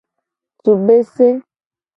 [0.61, 1.27] Tsu bese.